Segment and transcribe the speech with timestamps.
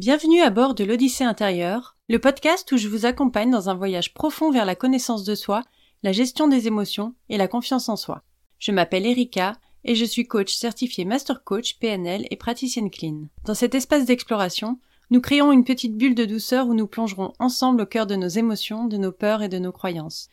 [0.00, 4.14] Bienvenue à bord de l'Odyssée intérieure, le podcast où je vous accompagne dans un voyage
[4.14, 5.64] profond vers la connaissance de soi,
[6.04, 8.22] la gestion des émotions et la confiance en soi.
[8.60, 13.24] Je m'appelle Erika et je suis coach certifié Master Coach PNL et praticienne clean.
[13.44, 14.78] Dans cet espace d'exploration,
[15.10, 18.28] nous créons une petite bulle de douceur où nous plongerons ensemble au cœur de nos
[18.28, 20.28] émotions, de nos peurs et de nos croyances.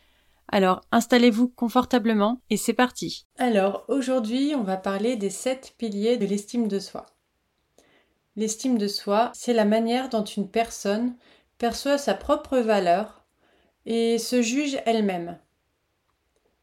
[0.48, 3.26] Alors, installez-vous confortablement et c'est parti.
[3.40, 7.08] Alors, aujourd'hui, on va parler des sept piliers de l'estime de soi.
[8.36, 11.16] L'estime de soi, c'est la manière dont une personne
[11.58, 13.26] perçoit sa propre valeur
[13.86, 15.38] et se juge elle-même.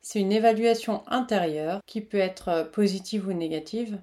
[0.03, 4.01] C'est une évaluation intérieure qui peut être positive ou négative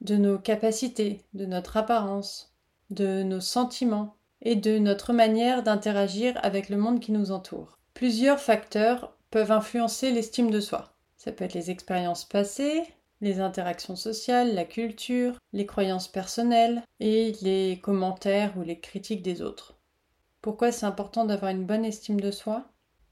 [0.00, 2.54] de nos capacités, de notre apparence,
[2.88, 7.78] de nos sentiments et de notre manière d'interagir avec le monde qui nous entoure.
[7.94, 10.94] Plusieurs facteurs peuvent influencer l'estime de soi.
[11.16, 12.82] Ça peut être les expériences passées,
[13.20, 19.42] les interactions sociales, la culture, les croyances personnelles et les commentaires ou les critiques des
[19.42, 19.74] autres.
[20.40, 22.64] Pourquoi c'est important d'avoir une bonne estime de soi?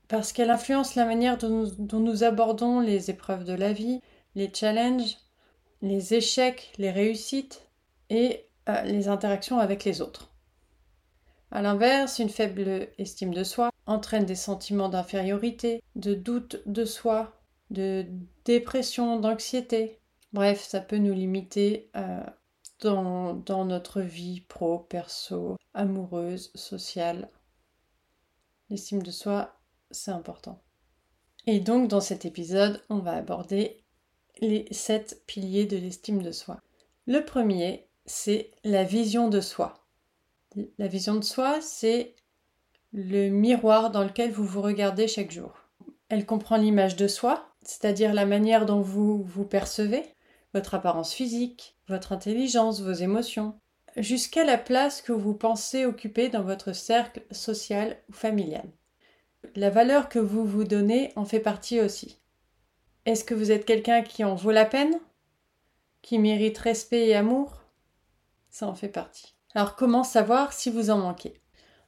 [0.08, 4.00] Parce qu'elle influence la manière dont nous, abordons les épreuves de la vie,
[4.34, 5.18] les challenges,
[5.82, 7.68] les échecs, les réussites
[8.08, 10.32] et euh, les interactions avec les autres.
[11.50, 17.37] A l'inverse, une faible estime de soi entraîne des sentiments d'infériorité, de doute de soi,
[17.70, 18.06] de
[18.44, 20.00] dépression, d'anxiété.
[20.32, 22.22] Bref, ça peut nous limiter euh,
[22.80, 27.30] dans, dans notre vie pro, perso, amoureuse, sociale.
[28.70, 29.58] L'estime de soi,
[29.90, 30.62] c'est important.
[31.46, 33.82] Et donc, dans cet épisode, on va aborder
[34.40, 36.60] les sept piliers de l'estime de soi.
[37.06, 39.86] Le premier, c'est la vision de soi.
[40.78, 42.14] La vision de soi, c'est
[42.92, 45.54] le miroir dans lequel vous vous regardez chaque jour.
[46.08, 50.04] Elle comprend l'image de soi, c'est-à-dire la manière dont vous vous percevez,
[50.54, 53.58] votre apparence physique, votre intelligence, vos émotions,
[53.96, 58.68] jusqu'à la place que vous pensez occuper dans votre cercle social ou familial.
[59.54, 62.20] La valeur que vous vous donnez en fait partie aussi.
[63.04, 64.98] Est-ce que vous êtes quelqu'un qui en vaut la peine?
[66.02, 67.62] Qui mérite respect et amour?
[68.50, 69.34] Ça en fait partie.
[69.54, 71.40] Alors comment savoir si vous en manquez?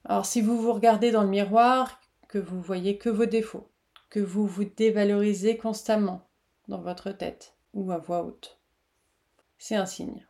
[0.04, 3.69] Alors si vous vous regardez dans le miroir, que vous voyez que vos défauts,
[4.10, 6.28] que vous vous dévalorisez constamment
[6.68, 8.58] dans votre tête ou à voix haute,
[9.58, 10.26] c'est un signe.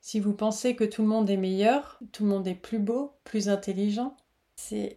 [0.00, 3.12] Si vous pensez que tout le monde est meilleur, tout le monde est plus beau,
[3.24, 4.16] plus intelligent,
[4.56, 4.96] c'est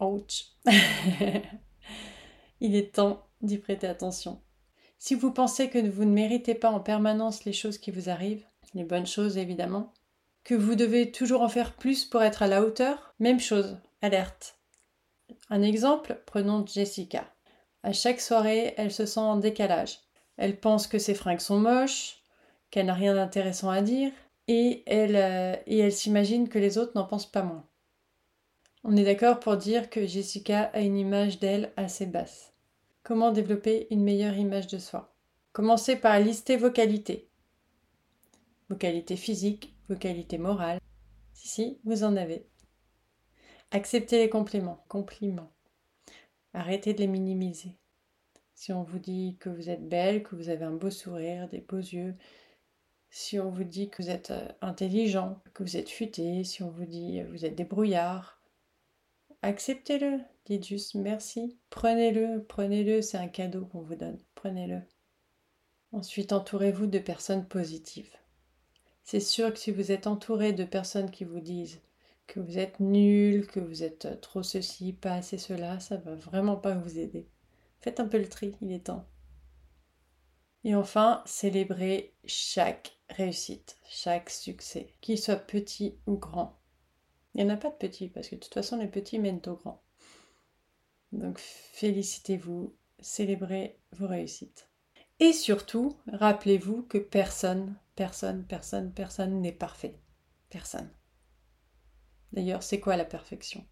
[0.00, 0.52] ouch.
[2.60, 4.40] Il est temps d'y prêter attention.
[4.98, 8.44] Si vous pensez que vous ne méritez pas en permanence les choses qui vous arrivent,
[8.74, 9.92] les bonnes choses évidemment,
[10.44, 14.59] que vous devez toujours en faire plus pour être à la hauteur, même chose, alerte.
[15.48, 17.32] Un exemple, prenons Jessica.
[17.82, 19.98] À chaque soirée, elle se sent en décalage.
[20.36, 22.22] Elle pense que ses fringues sont moches,
[22.70, 24.12] qu'elle n'a rien d'intéressant à dire,
[24.48, 27.66] et elle, euh, et elle s'imagine que les autres n'en pensent pas moins.
[28.82, 32.52] On est d'accord pour dire que Jessica a une image d'elle assez basse.
[33.02, 35.14] Comment développer une meilleure image de soi?
[35.52, 37.28] Commencez par lister vos qualités.
[38.68, 40.80] Vos qualités physiques, vos qualités morales.
[41.34, 42.49] Si, si, vous en avez.
[43.72, 44.84] Acceptez les compliments.
[44.88, 45.52] Compliments.
[46.54, 47.76] Arrêtez de les minimiser.
[48.54, 51.60] Si on vous dit que vous êtes belle, que vous avez un beau sourire, des
[51.60, 52.16] beaux yeux,
[53.10, 56.70] si on vous dit que vous êtes euh, intelligent, que vous êtes futé, si on
[56.70, 58.40] vous dit que vous êtes débrouillard,
[59.42, 60.18] acceptez-le.
[60.46, 61.56] Dites juste merci.
[61.70, 64.18] Prenez-le, prenez-le, c'est un cadeau qu'on vous donne.
[64.34, 64.82] Prenez-le.
[65.92, 68.14] Ensuite, entourez-vous de personnes positives.
[69.04, 71.80] C'est sûr que si vous êtes entouré de personnes qui vous disent
[72.30, 76.14] que vous êtes nul, que vous êtes euh, trop ceci, pas assez cela, ça va
[76.14, 77.28] vraiment pas vous aider.
[77.80, 79.04] Faites un peu le tri, il est temps.
[80.62, 86.56] Et enfin, célébrez chaque réussite, chaque succès, qu'il soit petit ou grand.
[87.34, 89.42] Il n'y en a pas de petit, parce que de toute façon, les petits mènent
[89.46, 89.82] au grand.
[91.10, 94.68] Donc félicitez-vous, célébrez vos réussites.
[95.18, 99.98] Et surtout, rappelez-vous que personne, personne, personne, personne n'est parfait.
[100.48, 100.90] Personne.
[102.32, 103.64] D'ailleurs, c'est quoi la perfection?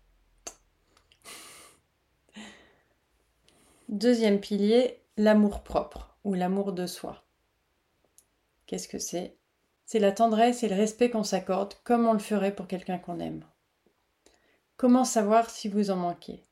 [3.88, 7.25] Deuxième pilier, l'amour propre ou l'amour de soi.
[8.66, 9.37] Qu'est-ce que c'est?
[9.87, 13.20] C'est la tendresse et le respect qu'on s'accorde comme on le ferait pour quelqu'un qu'on
[13.20, 13.44] aime.
[14.76, 16.44] Comment savoir si vous en manquez?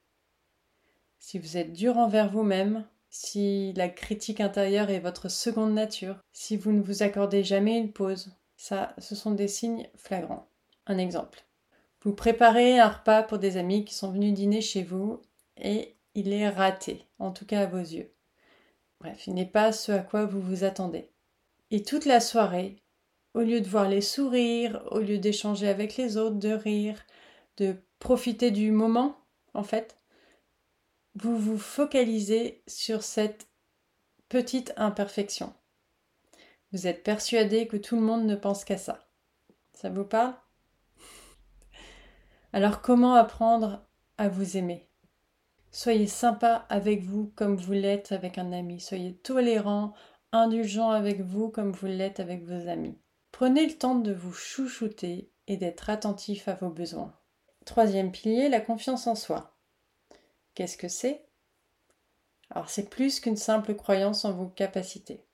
[1.18, 6.56] Si vous êtes dur envers vous-même, si la critique intérieure est votre seconde nature, si
[6.56, 10.48] vous ne vous accordez jamais une pause, ça, ce sont des signes flagrants.
[10.86, 11.44] Un exemple.
[12.02, 15.20] Vous préparez un repas pour des amis qui sont venus dîner chez vous
[15.56, 18.12] et il est raté, en tout cas à vos yeux.
[19.00, 21.10] Bref, il n'est pas ce à quoi vous vous attendez.
[21.70, 22.76] Et toute la soirée,
[23.34, 27.04] au lieu de voir les sourires, au lieu d'échanger avec les autres, de rire,
[27.58, 29.18] de profiter du moment,
[29.52, 29.98] en fait,
[31.16, 33.48] vous vous focalisez sur cette
[34.28, 35.52] petite imperfection.
[36.72, 39.08] Vous êtes persuadé que tout le monde ne pense qu'à ça.
[39.72, 40.34] Ça vous parle?
[42.56, 43.86] Alors comment apprendre
[44.16, 44.88] à vous aimer?
[45.72, 48.80] Soyez sympa avec vous comme vous l'êtes avec un ami.
[48.80, 49.92] Soyez tolérant,
[50.32, 52.96] indulgent avec vous comme vous l'êtes avec vos amis.
[53.30, 57.14] Prenez le temps de vous chouchouter et d'être attentif à vos besoins.
[57.66, 59.58] Troisième pilier, la confiance en soi.
[60.54, 61.26] Qu'est-ce que c'est?
[62.48, 65.26] Alors c'est plus qu'une simple croyance en vos capacités.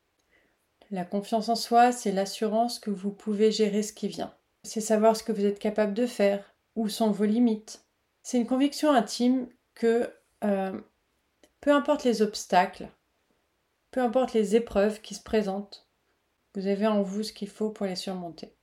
[0.90, 4.34] La confiance en soi, c'est l'assurance que vous pouvez gérer ce qui vient.
[4.64, 7.84] C'est savoir ce que vous êtes capable de faire, où sont vos limites.
[8.22, 10.10] C'est une conviction intime que
[10.44, 10.80] euh,
[11.60, 12.88] peu importe les obstacles,
[13.90, 15.86] peu importe les épreuves qui se présentent,
[16.54, 18.54] vous avez en vous ce qu'il faut pour les surmonter.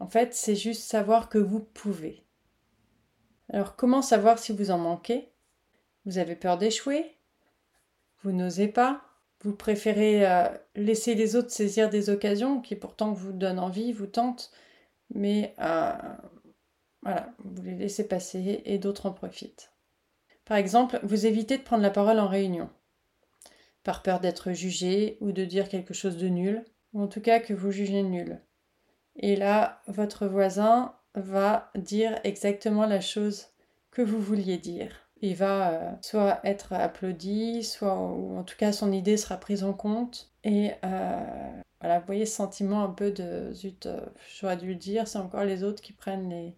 [0.00, 2.24] En fait, c'est juste savoir que vous pouvez.
[3.50, 5.30] Alors comment savoir si vous en manquez?
[6.06, 7.16] Vous avez peur d'échouer?
[8.22, 9.02] Vous n'osez pas?
[9.42, 14.06] Vous préférez euh, laisser les autres saisir des occasions qui pourtant vous donnent envie, vous
[14.06, 14.50] tentent,
[15.14, 15.92] mais euh,
[17.04, 19.70] voilà, vous les laissez passer et d'autres en profitent.
[20.44, 22.68] Par exemple, vous évitez de prendre la parole en réunion,
[23.82, 27.40] par peur d'être jugé ou de dire quelque chose de nul, ou en tout cas
[27.40, 28.40] que vous jugez nul.
[29.16, 33.48] Et là, votre voisin va dire exactement la chose
[33.90, 35.08] que vous vouliez dire.
[35.20, 39.62] Il va euh, soit être applaudi, soit ou en tout cas son idée sera prise
[39.62, 40.32] en compte.
[40.42, 44.00] Et euh, voilà, vous voyez ce sentiment un peu de zut, euh,
[44.38, 46.56] j'aurais dû le dire, c'est encore les autres qui prennent les,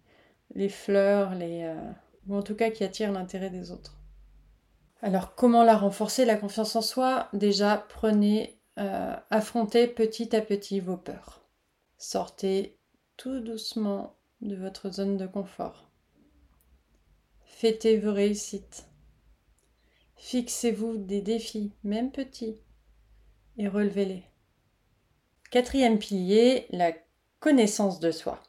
[0.57, 1.73] les fleurs, les,
[2.27, 3.97] ou en tout cas qui attirent l'intérêt des autres.
[5.01, 7.29] Alors comment la renforcer, la confiance en soi?
[7.31, 11.47] Déjà, prenez, affrontez petit à petit vos peurs.
[11.97, 12.77] Sortez
[13.15, 15.89] tout doucement de votre zone de confort.
[17.45, 18.87] Fêtez vos réussites.
[20.15, 22.59] Fixez-vous des défis, même petits,
[23.57, 24.23] et relevez-les.
[25.51, 26.91] Quatrième pilier, la
[27.39, 28.41] connaissance de soi.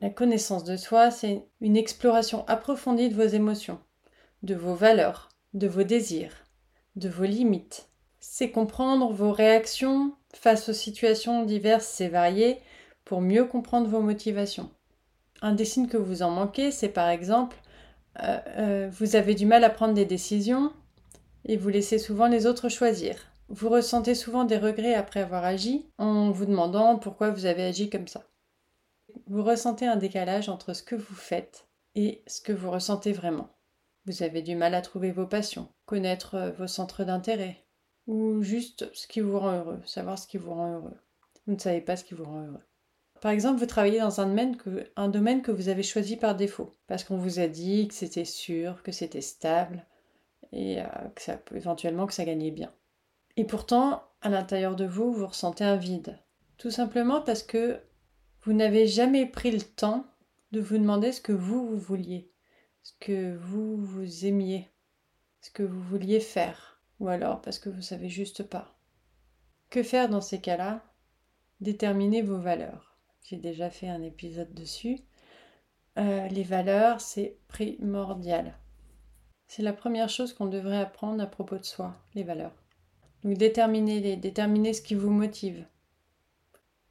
[0.00, 3.78] La connaissance de soi, c'est une exploration approfondie de vos émotions,
[4.42, 6.32] de vos valeurs, de vos désirs,
[6.96, 7.90] de vos limites.
[8.18, 12.60] C'est comprendre vos réactions face aux situations diverses et variées
[13.04, 14.70] pour mieux comprendre vos motivations.
[15.42, 17.58] Un des signes que vous en manquez, c'est par exemple,
[18.22, 20.72] euh, euh, vous avez du mal à prendre des décisions
[21.44, 23.16] et vous laissez souvent les autres choisir.
[23.50, 27.90] Vous ressentez souvent des regrets après avoir agi en vous demandant pourquoi vous avez agi
[27.90, 28.29] comme ça.
[29.30, 33.48] Vous ressentez un décalage entre ce que vous faites et ce que vous ressentez vraiment.
[34.04, 37.64] Vous avez du mal à trouver vos passions, connaître euh, vos centres d'intérêt,
[38.08, 40.96] ou juste ce qui vous rend heureux, savoir ce qui vous rend heureux.
[41.46, 42.64] Vous ne savez pas ce qui vous rend heureux.
[43.20, 46.34] Par exemple, vous travaillez dans un domaine, que, un domaine que vous avez choisi par
[46.34, 49.86] défaut, parce qu'on vous a dit que c'était sûr, que c'était stable,
[50.50, 52.72] et euh, que éventuellement que ça gagnait bien.
[53.36, 56.18] Et pourtant, à l'intérieur de vous, vous ressentez un vide.
[56.58, 57.80] Tout simplement parce que
[58.42, 60.06] vous n'avez jamais pris le temps
[60.52, 62.30] de vous demander ce que vous, vouliez,
[62.82, 64.68] ce que vous, vous aimiez,
[65.40, 68.76] ce que vous vouliez faire, ou alors parce que vous savez juste pas.
[69.68, 70.82] Que faire dans ces cas-là?
[71.60, 72.96] Déterminer vos valeurs.
[73.22, 74.98] J'ai déjà fait un épisode dessus.
[75.98, 78.56] Euh, les valeurs, c'est primordial.
[79.46, 82.54] C'est la première chose qu'on devrait apprendre à propos de soi, les valeurs.
[83.22, 85.66] Donc déterminez-les, déterminez ce qui vous motive.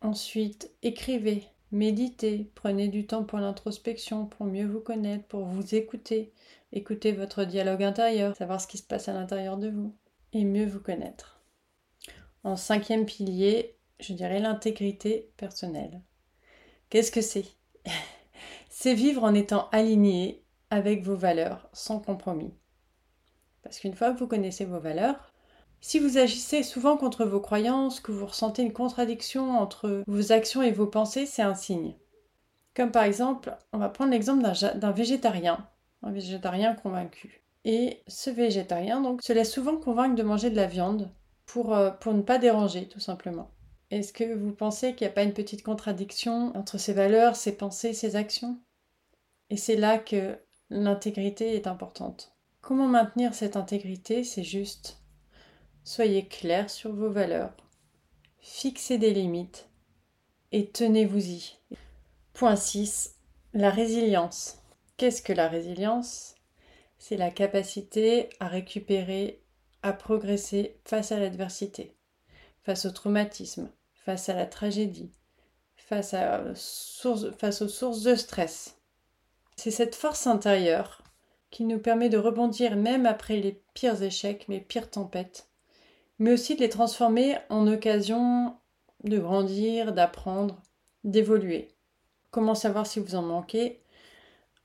[0.02, 6.34] Ensuite, écrivez, méditez, prenez du temps pour l'introspection, pour mieux vous connaître, pour vous écouter,
[6.72, 9.96] écouter votre dialogue intérieur, savoir ce qui se passe à l'intérieur de vous,
[10.32, 11.44] et mieux vous connaître.
[12.44, 16.02] En cinquième pilier, je dirais l'intégrité personnelle.
[16.90, 17.46] Qu'est-ce que c'est?
[18.70, 22.54] C'est vivre en étant aligné avec vos valeurs, sans compromis.
[23.62, 25.34] Parce qu'une fois que vous connaissez vos valeurs,
[25.82, 30.62] si vous agissez souvent contre vos croyances, que vous ressentez une contradiction entre vos actions
[30.62, 31.96] et vos pensées, c'est un signe.
[32.76, 35.68] Comme par exemple, on va prendre l'exemple d'un végétarien,
[36.04, 37.44] un végétarien convaincu.
[37.66, 41.12] Et ce végétarien donc se laisse souvent convaincre de manger de la viande
[41.46, 43.52] pour, euh, pour ne pas déranger tout simplement.
[43.92, 47.58] Est-ce que vous pensez qu'il n'y a pas une petite contradiction entre ses valeurs, ses
[47.58, 48.60] pensées, ses actions?
[49.50, 50.38] Et c'est là que
[50.70, 52.36] l'intégrité est importante.
[52.62, 54.24] Comment maintenir cette intégrité?
[54.24, 54.99] C'est juste
[55.84, 57.56] soyez clair sur vos valeurs,
[58.40, 59.70] fixez des limites
[60.52, 61.58] et tenez-vous-y.
[62.34, 63.16] Point 6.
[63.54, 64.60] La résilience.
[64.98, 66.36] Qu'est-ce que la résilience?
[66.98, 69.44] C'est la capacité à récupérer,
[69.84, 71.96] à progresser face à l'adversité,
[72.64, 75.12] face au traumatisme, face à la tragédie,
[75.78, 76.16] face,
[77.38, 78.78] face aux sources de stress.
[79.56, 81.04] C'est cette force intérieure
[81.52, 85.49] qui nous permet de rebondir même après les pires échecs, les pires tempêtes,
[86.20, 88.56] mais aussi de les transformer en occasion
[89.04, 90.62] de grandir, d'apprendre,
[91.04, 91.70] d'évoluer.
[92.32, 93.82] Comment savoir si vous en manquez?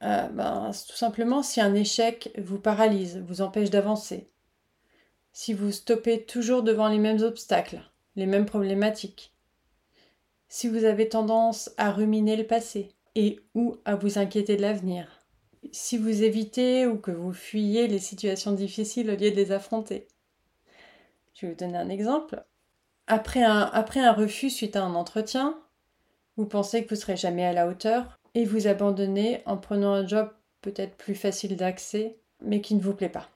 [0.03, 4.29] Euh, ben, Tout simplement si un échec vous paralyse, vous empêche d'avancer.
[5.33, 7.83] Si vous stoppez toujours devant les mêmes obstacles,
[8.17, 9.33] les mêmes problématiques.
[10.49, 15.25] Si vous avez tendance à ruminer le passé et ou à vous inquiéter de l'avenir.
[15.73, 20.07] Si vous évitez ou que vous fuyez les situations difficiles au lieu de les affronter.
[21.35, 22.45] Je vais vous donner un exemple.
[23.07, 25.59] Après un, refus suite à un entretien,
[26.37, 29.93] vous pensez que vous ne serez jamais à la hauteur et vous abandonnez en prenant
[29.93, 30.31] un job
[30.63, 33.29] peut-être plus facile d'accès, mais qui ne vous plaît pas.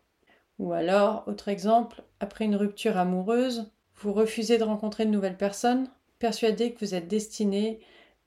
[0.59, 5.89] Ou alors, autre exemple, après une rupture amoureuse, vous refusez de rencontrer de nouvelles personnes,
[6.19, 7.81] persuadé que vous êtes destiné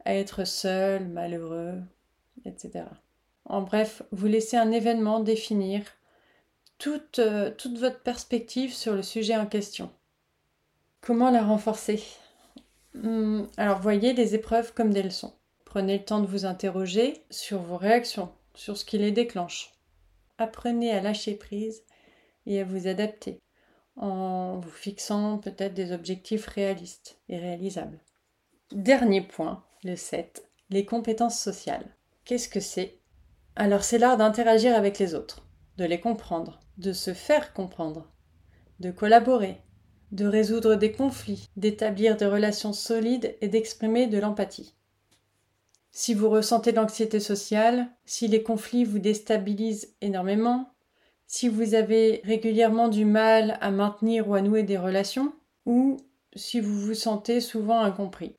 [0.05, 1.75] à être seul, malheureux,
[2.45, 2.85] etc.
[3.45, 5.83] En bref, vous laissez un événement définir
[6.81, 9.91] toute, euh, toute votre perspective sur le sujet en question.
[10.99, 12.03] Comment la renforcer?
[12.95, 15.35] Hmm, alors voyez les épreuves comme des leçons.
[15.63, 19.73] Prenez le temps de vous interroger sur vos réactions, sur ce qui les déclenche.
[20.39, 21.83] Apprenez à lâcher prise
[22.47, 23.39] et à vous adapter
[23.95, 27.99] en vous fixant peut-être des objectifs réalistes et réalisables.
[28.71, 31.95] Dernier point, le 7, les compétences sociales.
[32.25, 32.97] Qu'est-ce que c'est?
[33.55, 35.45] Alors c'est l'art d'interagir avec les autres,
[35.77, 38.11] de les comprendre, de se faire comprendre,
[38.79, 39.61] de collaborer,
[40.11, 44.75] de résoudre des conflits, d'établir des relations solides et d'exprimer de l'empathie.
[45.91, 50.73] Si vous ressentez l'anxiété sociale, si les conflits vous déstabilisent énormément,
[51.27, 55.33] si vous avez régulièrement du mal à maintenir ou à nouer des relations,
[55.65, 55.97] ou
[56.35, 58.35] si vous vous sentez souvent incompris.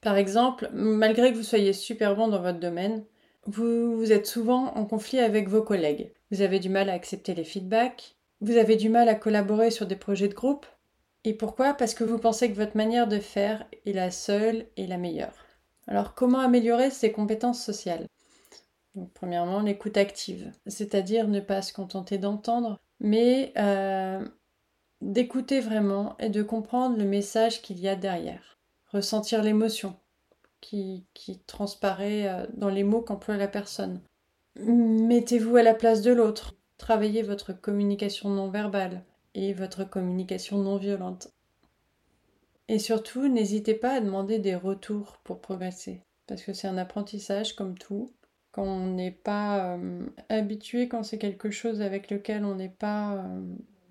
[0.00, 3.04] Par exemple, malgré que vous soyez super bon dans votre domaine,
[3.46, 6.12] vous, vous êtes souvent en conflit avec vos collègues.
[6.32, 9.86] Vous avez du mal à accepter les feedbacks, vous avez du mal à collaborer sur
[9.86, 10.64] des projets de groupe,
[11.24, 11.74] et pourquoi?
[11.74, 15.44] Parce que vous pensez que votre manière de faire est la seule et la meilleure.
[15.86, 18.06] Alors comment améliorer ces compétences sociales?
[19.12, 24.26] Premièrement, l'écoute active, c'est-à-dire ne pas se contenter d'entendre, mais euh,
[25.02, 28.58] d'écouter vraiment et de comprendre le message qu'il y a derrière.
[28.90, 29.96] Ressentir l'émotion
[30.62, 34.00] qui, qui transparaît euh, dans les mots qu'emploie la personne.
[34.56, 36.54] Mettez-vous à la place de l'autre.
[36.76, 39.02] Travaillez votre communication non verbale
[39.34, 41.28] et votre communication non violente.
[42.68, 47.54] Et surtout, n'hésitez pas à demander des retours pour progresser, parce que c'est un apprentissage
[47.54, 48.12] comme tout.
[48.52, 53.14] Quand on n'est pas euh, habitué, quand c'est quelque chose avec lequel on n'est pas
[53.14, 53.40] euh,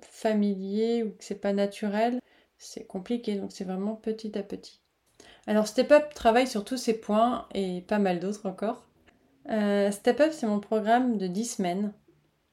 [0.01, 2.19] familier ou que c'est pas naturel,
[2.57, 4.79] c'est compliqué, donc c'est vraiment petit à petit.
[5.47, 8.85] Alors Step Up travaille sur tous ces points et pas mal d'autres encore.
[9.51, 11.93] Euh, Step Up, c'est mon programme de 10 semaines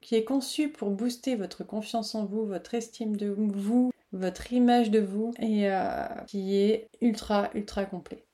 [0.01, 4.91] qui est conçu pour booster votre confiance en vous, votre estime de vous, votre image
[4.91, 8.25] de vous, et euh, qui est ultra, ultra complet.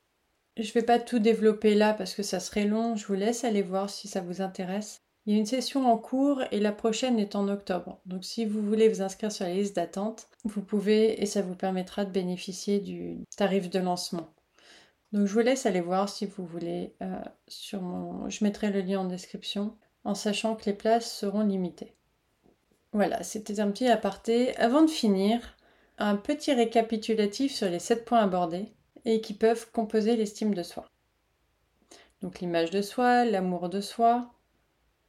[0.56, 3.44] Je ne vais pas tout développer là parce que ça serait long, je vous laisse
[3.44, 5.02] aller voir si ça vous intéresse.
[5.26, 8.00] Il y a une session en cours et la prochaine est en octobre.
[8.06, 11.56] Donc si vous voulez vous inscrire sur la liste d'attente, vous pouvez et ça vous
[11.56, 14.28] permettra de bénéficier du tarif de lancement.
[15.16, 17.22] Donc je vous laisse aller voir si vous voulez euh.
[17.48, 21.94] Je mettrai le lien en description en sachant que les places seront limitées.
[22.92, 24.54] Voilà, c'était un petit aparté.
[24.58, 25.56] Avant de finir,
[25.96, 28.74] un petit récapitulatif sur les 7 points abordés
[29.06, 30.84] et qui peuvent composer l'estime de soi.
[32.20, 34.34] Donc l'image de soi, l'amour de soi,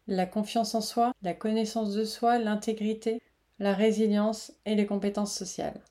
[0.08, 3.22] la confiance en soi, la connaissance de soi, l'intégrité,
[3.60, 5.82] la résilience et les compétences sociales.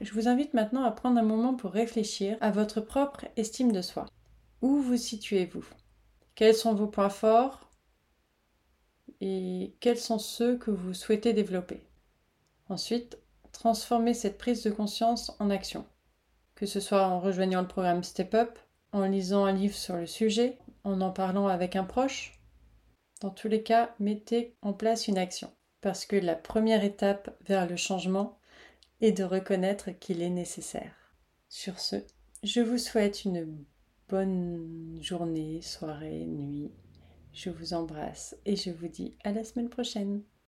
[0.00, 3.82] Je vous invite maintenant à prendre un moment pour réfléchir à votre propre estime de
[3.82, 4.06] soi.
[4.60, 5.64] Où vous situez-vous?
[6.34, 7.70] Quels sont vos points forts?
[9.20, 11.82] Et quels sont ceux que vous souhaitez développer?
[12.68, 13.18] Ensuite,
[13.52, 15.86] transformez cette prise de conscience en action,
[16.54, 18.58] que ce soit en rejoignant le programme Step Up,
[18.92, 22.40] en lisant un livre sur le sujet, en en parlant avec un proche.
[23.20, 27.68] Dans tous les cas, mettez en place une action, parce que la première étape vers
[27.68, 28.38] le changement
[29.04, 30.94] est de reconnaître qu'il est nécessaire.
[31.48, 31.96] Sur ce,
[32.42, 33.64] je vous souhaite une
[34.08, 36.72] bonne journée, soirée, nuit
[37.34, 40.22] je vous embrasse et je vous dis à la semaine prochaine.